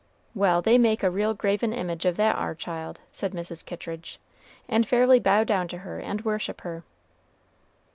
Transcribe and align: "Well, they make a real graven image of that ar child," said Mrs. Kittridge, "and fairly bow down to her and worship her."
"Well, 0.33 0.63
they 0.63 0.79
make 0.79 1.03
a 1.03 1.11
real 1.11 1.35
graven 1.35 1.73
image 1.73 2.05
of 2.07 2.17
that 2.17 2.35
ar 2.35 2.55
child," 2.55 2.99
said 3.11 3.33
Mrs. 3.33 3.63
Kittridge, 3.63 4.19
"and 4.67 4.87
fairly 4.87 5.19
bow 5.19 5.43
down 5.43 5.67
to 5.67 5.77
her 5.77 5.99
and 5.99 6.25
worship 6.25 6.61
her." 6.61 6.83